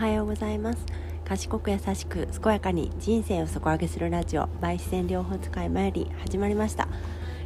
[0.00, 0.78] はようございます。
[1.26, 6.88] 賢く優しく健やかに人生を底上げするラジオ焙煎療法使いまより始まりました。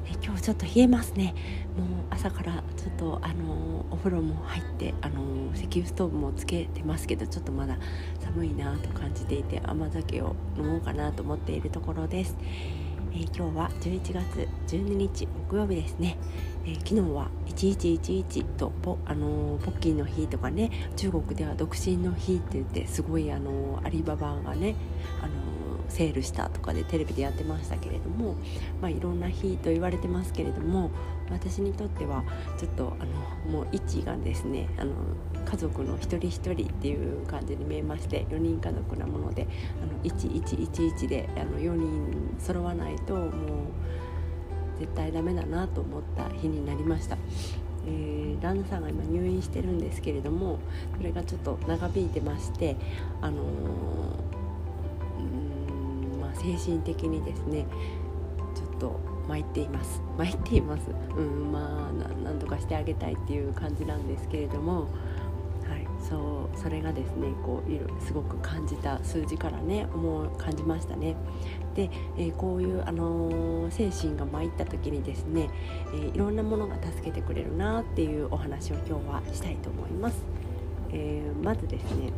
[0.07, 1.35] え今日ちょっと冷えますね。
[1.77, 7.77] もう朝からちょっとあのお風呂も入ってあの石油ストーブもつけてますけどちょっとまだ
[8.21, 12.37] 寒いなと感じていて甘酒を飲もうかなと思っているところです。
[13.17, 16.19] えー、今日は11月12日木曜日ですね、
[16.65, 24.75] えー、昨日は1111とポ,、あのー、ポッキーの日とかね中国では独身の日って言ってすごい、あのアリババがね、
[25.23, 25.33] あの
[25.89, 28.35] セールしたとかでテレビでやってましたけれども、
[28.81, 30.91] まあ、いろんな日と言われてますけれども
[31.31, 32.25] 私にとっては
[32.59, 34.93] ちょっとあのもう位置がですねあの
[35.45, 39.47] 家族の一人一人っていう感じに見えまして4人家族なもので
[39.83, 43.31] あの1111であの4人揃わないともう
[44.81, 47.17] 絶対ダメだなと思った日になりました。
[47.87, 50.59] えー、旦那さんが今入院してるんですけれども
[50.97, 52.77] それがちょっと長引いてまして、
[53.21, 53.45] あのー、
[56.35, 57.67] 精神的にですね
[58.55, 71.17] ちょっと参っています参っています、うん、まあなんとかしてあげたいっていう感じなんですけれども、はい、そうそれがですねこういるすごく感じた数字からね思う感じましたね。
[71.75, 75.51] で、えー、こういう、あのー、精神が参った時にですね、
[75.93, 80.23] えー、いろんなものが助けてくれるなっていうお話を今日はしたいと思います。
[80.93, 82.13] えまずですね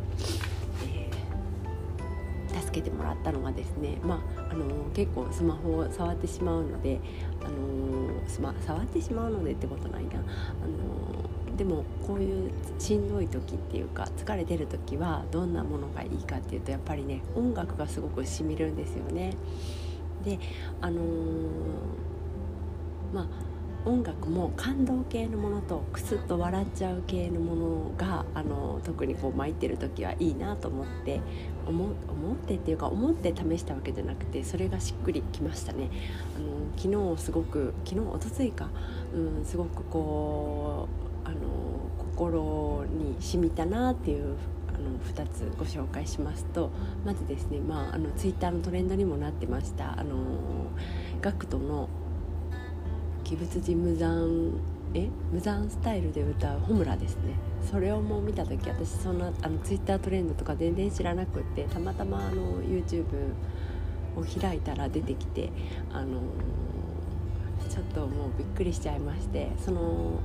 [2.81, 6.99] けてもらったのがですね、まあ、あの結構スマホを触ってしまうので、
[7.43, 19.33] あのスマ触ってしまうのでってことないな、あのでもこういうしんどい時っていうか疲れてる時はどんなものがいいかっていうとやっぱりね音楽がすごくしみるんですよね。
[20.23, 20.39] で
[20.81, 21.01] あの
[23.13, 23.27] まあ
[23.87, 31.21] 音楽も感動系のものとクスッと笑っちゃう系のものがあの特にこう巻いてる時はいいなと思って
[31.65, 35.89] 思思ってっていうか思って試したわけじゃなくてそれがしっくりきましたね。
[36.35, 38.69] あの昨日すごく昨日おとついか、
[39.15, 40.89] うん、すごくこ
[41.23, 41.37] うあの
[41.97, 44.35] 心に染みたなっていう
[44.67, 46.71] あの2つご紹介しますと
[47.05, 50.15] まずですね、まあ、あのツイッターのトレンドにもなってましたあの
[51.21, 51.89] ガクトの
[53.27, 54.61] 鬼物寺無残
[54.93, 57.33] え無残スタイルで歌う「ホムラ」ですね。
[57.69, 63.03] それをもう見た時私そんなあのツイッタートレンドとか全然知らなくってたまたまあの YouTube
[64.15, 65.49] を開いたら出てきて
[65.91, 66.21] あの
[67.69, 70.19] ちょっともうびっくりしちゃいましてその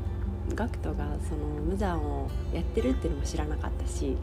[0.51, 4.17] GACKT がその無残をやってるっていうのも知らなかったしその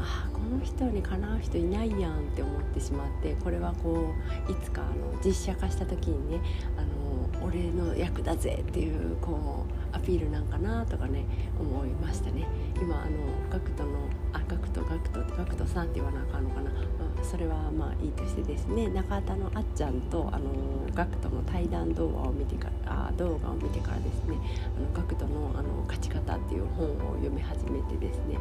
[0.00, 4.12] あこの人にかなう人いないやんって思ってしまってこれはこ
[4.48, 6.40] ういつかあの実写化した時にね
[6.76, 7.05] あの
[7.42, 11.24] 俺の役だぜっていうこうアピールなんかなとかね
[11.58, 12.46] 思いましたね。
[12.80, 13.10] 今あの
[13.50, 13.90] ガクトの
[14.32, 16.78] あガクトガクトガクトさんって言わなあかんのかな、ま
[17.20, 20.50] あ、それはまあいいとしてですね中田のあっちゃんとあの
[20.94, 24.36] ガクトの対談動画を見てからあ動画を見てからですね
[24.76, 28.38] あのガクトのあの勝ち方っていう本を読み始めてですね。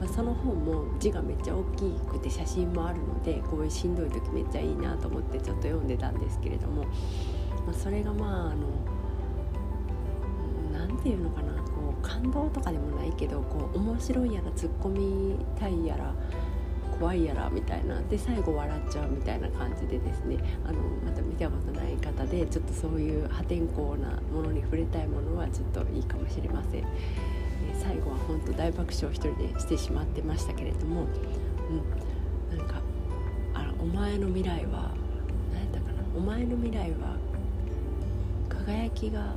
[0.00, 6.84] まあ、その本も字がめっちゃ大きくて写真もあるのでこういうしんどい時めっちゃいいなと思ってちょっと読んでたんですけれども
[7.68, 8.66] まあ、それがまああの
[10.72, 16.14] 何て言うのかなこう感動とかでもないけどこう面白いやら突っ込みたいやら
[16.98, 26.84] 怖いやらみたいなで最後笑っちゃうみたいな感じでですねあのまた見たことない方でちょっとそういう破天荒なものに触れたいものはちょっといいかもしれません。
[27.78, 31.06] 最後は本当大爆笑一人でしてしまってましたけれども、
[32.50, 32.80] うん、なんか
[33.52, 34.90] あのお前の未来は
[35.52, 37.27] 何やったかなお前の未来は
[38.68, 39.34] 輝きが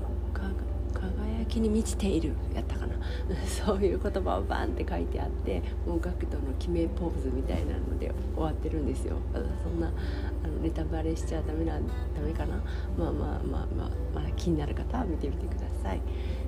[0.94, 2.96] 輝きに満ちているやったかな。
[3.48, 9.16] そういう言葉をバンって書いてあってもう学徒の決めポーズみたいなので終わってるんですよ。
[9.64, 12.58] そんなあのネタバレしちゃダメなダメかな。
[12.98, 16.02] まあまあまあまあ、まあ、気になる方は見てみてください。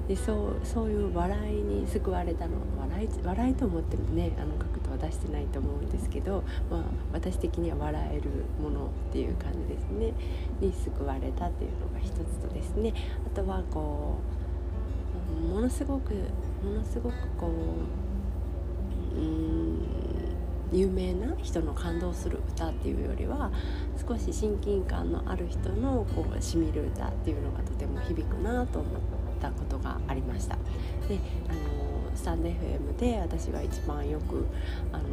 [0.09, 4.57] でそうそういう笑いに救われたの笑い笑いと思ってもねあの
[4.93, 6.81] は出してないと思うんですけど、まあ、
[7.11, 8.29] 私的には笑える
[8.61, 10.13] ものっていう感じですね。
[10.59, 12.93] に救われたっていうのが一つとですね。
[13.25, 14.17] あとはこ
[15.49, 16.13] うものすごく
[16.63, 17.47] ものすごくこ
[19.15, 19.79] ううん
[20.71, 23.51] 有名な人の感動する歌っていうよりは
[24.07, 30.55] 少し親近感のある人のこうしみる歌っていうのがとても響くなと思ってたことがありました。
[31.07, 31.19] で
[31.49, 34.45] あのスタンド FM で私が一番よく
[34.91, 35.03] あの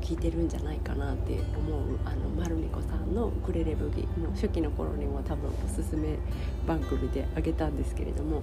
[0.00, 6.16] 聞いてるんじゃないかなって思うあのマルミコさんのウクレレブギの初期の頃にも多分おすすめ
[6.66, 8.42] 番組であげたんですけれどももう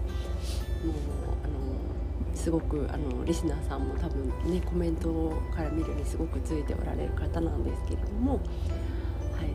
[1.44, 8.42] あのすごくあのリスナーさんも多分ねコメントから見るにすごくついておられる方なんですけれども、はい、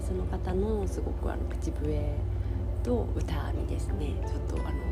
[0.07, 2.15] その方のすごくあの口笛
[2.83, 4.90] と歌にですねちょっとあの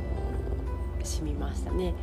[1.09, 1.95] 染みましたね。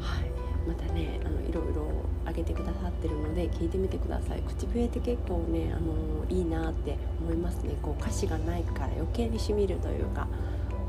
[0.00, 0.38] はい。
[0.66, 1.86] またねあのいろいろ
[2.26, 4.42] あげてくださってるので聞いてみてください。
[4.42, 7.74] 口笛って結構ねあのいいなって思いますね。
[7.80, 10.28] こう歌詞がないから余計にしみるというか、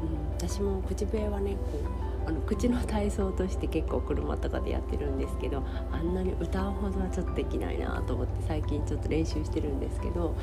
[0.01, 1.79] うん、私も口笛はねこ
[2.25, 10.35] うあの口の体操として結構車とかでやってるんですけどあんなに歌うほどはちょっとできないなと思って最近ちょっと練習してるんですけど、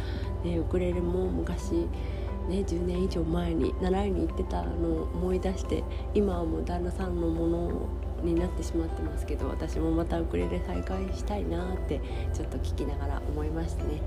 [0.43, 1.87] ね、ウクレレも昔
[2.49, 5.83] ね、10年以上前に習いに行ってたのを思い出して
[6.15, 7.89] 今はもう旦那さんのもの
[8.23, 12.01] になってしまってますけど私もまたウクレレ再開したいなって
[12.33, 14.01] ちょっと聞きながら思いましたね。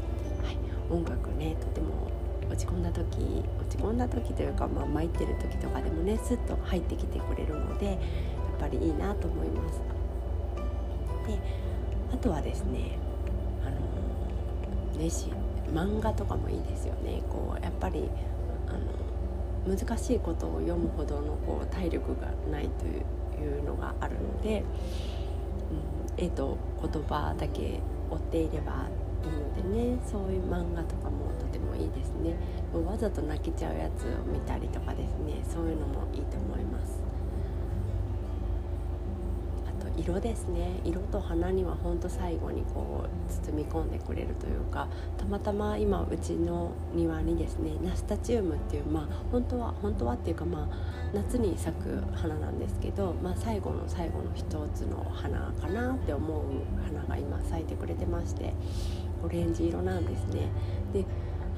[0.43, 0.57] はい、
[0.89, 2.09] 音楽ねとても
[2.49, 7.97] 落ち込んだ時落ち込んだ時というか、まあ、参ってる時とかでもねスッと入ってきてくれるのでやっ
[8.59, 9.81] ぱりいいなと思います。
[11.27, 11.37] で
[12.11, 12.97] あとはですね
[13.65, 13.77] あの
[15.73, 17.21] 漫画とかもいいですよね。
[17.29, 18.09] こうやっぱり
[18.67, 18.73] あ
[19.71, 24.63] の難しいことを読むほどのこう体力がないというのがあるので、
[26.17, 27.79] うん、絵と言葉だけ
[28.09, 28.87] 追っていれば
[29.23, 29.99] いいのでね。
[30.05, 32.35] そういう漫画とかもとてもいいですね。
[32.73, 35.43] わざと泣けちゃうやつを見たりとかですね。
[35.47, 37.08] そういうのもいいと思います。
[39.99, 44.87] 色ですね色と花にはほんと最後にこう包み込んでくれるというか
[45.17, 56.43] たまたま今うちの庭にですねナスタチウムっていうまあ本当は本当はっていうかまあ夏に咲く花なんですけど、まあ、最後の最後の一つの花かなって思う
[56.83, 58.53] 花が今咲いてくれてまして
[59.23, 60.47] オレンジ色なんですね。
[60.93, 61.05] で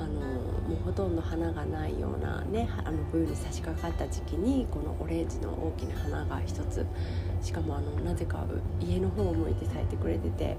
[0.01, 6.85] あのもうほとんど花がないようなねあの冬に差し掛かった時期にこのオレンジの大きな花が一つ。
[7.41, 8.45] しかもあのなぜか
[8.79, 10.57] 家の方を向いて咲いてくれてて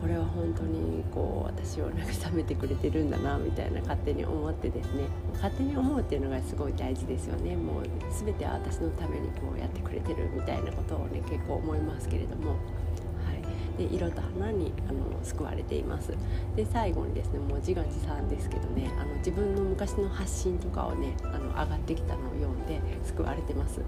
[0.00, 5.04] これは本当にこう私を慰めてくれてるんだなみたいな勝手に思ってですね。
[5.34, 7.54] 勝手に思うっていうのがすごい大事ですよね。
[7.54, 12.56] もう全ては私のためにこうやってくれてるみたいなことをね結構思いますけれども。
[13.76, 16.12] で色と花にあの救われています。
[16.56, 23.78] で最後にですねもう自画自賛ですけどねあの自分の昔の発信とかをねあの上がってきたのを読んで救われてます。
[23.78, 23.84] だ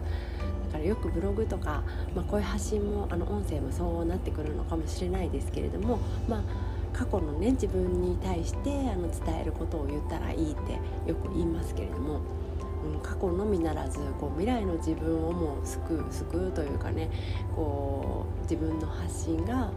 [0.72, 1.82] からよくブログとか、
[2.14, 5.98] まあ、こういう発信もあの音声もそうなってくるのかもしれないですけれども
[6.28, 6.42] まあ
[6.92, 10.72] 過去のね自分に対してあの伝えることを言ったらいいって
[11.08, 12.20] よく言いますけれども
[12.84, 17.10] うん、過去のみならずこう未来の自分をも救う救うというかね
[17.56, 19.70] こう自分の発信が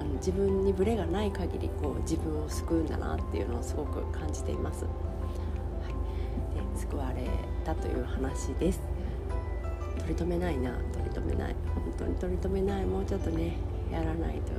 [0.00, 4.84] あの自分にブレがない限りこう自分を救うんだなっていうのをすごく感じています。
[4.84, 4.90] は
[5.86, 7.26] い、で救われ
[7.64, 8.80] たという話です。
[9.98, 11.56] 取り留めないな取り留めない。
[11.74, 12.86] 本当に取り留めない。
[12.86, 13.56] もうちょっとね
[13.92, 14.52] やらないと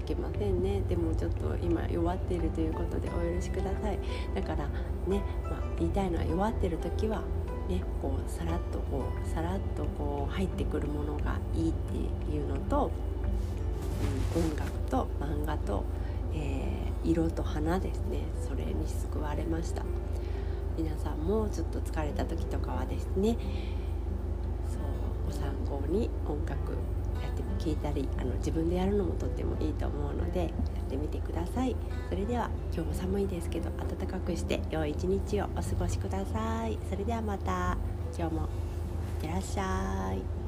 [0.00, 0.82] いけませんね。
[0.88, 3.98] でもちょっと今弱っているということでお許しください。
[4.34, 4.68] だから
[5.08, 7.22] ね、まあ、言いたいのは弱ってる時は
[7.68, 12.90] ね、こうさらっとこうさらっとこう入ってくるものがいいっていうのと、
[14.36, 15.84] うん、音楽と漫画と、
[16.34, 18.20] えー、色と花ですね。
[18.46, 19.82] それに救われました。
[20.76, 23.36] 皆さんもちょっと疲れた時とかはですね
[24.68, 24.80] そう
[25.26, 26.72] ご参考に音楽
[27.22, 29.93] やって聞いたりあの自分でやるのもとってもいいと思
[30.34, 30.50] でやっ
[30.90, 31.74] てみてください。
[32.10, 36.78] それでは今日も寒いですけど暖かくして良い一日をお過ごしください。
[36.90, 37.78] それではまた。
[38.16, 38.48] 今日もいっ
[39.22, 40.43] てらっしゃい。